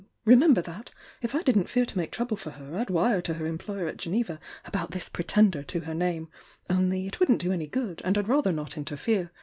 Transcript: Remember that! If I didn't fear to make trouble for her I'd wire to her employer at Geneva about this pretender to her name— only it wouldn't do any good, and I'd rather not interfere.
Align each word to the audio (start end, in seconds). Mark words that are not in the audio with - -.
Remember 0.25 0.63
that! 0.63 0.89
If 1.21 1.35
I 1.35 1.43
didn't 1.43 1.69
fear 1.69 1.85
to 1.85 1.97
make 1.99 2.09
trouble 2.11 2.35
for 2.35 2.49
her 2.49 2.75
I'd 2.75 2.89
wire 2.89 3.21
to 3.21 3.35
her 3.35 3.45
employer 3.45 3.87
at 3.87 3.97
Geneva 3.97 4.39
about 4.65 4.89
this 4.89 5.07
pretender 5.09 5.61
to 5.61 5.81
her 5.81 5.93
name— 5.93 6.27
only 6.71 7.05
it 7.05 7.19
wouldn't 7.19 7.41
do 7.43 7.51
any 7.51 7.67
good, 7.67 8.01
and 8.03 8.17
I'd 8.17 8.27
rather 8.27 8.51
not 8.51 8.77
interfere. 8.77 9.31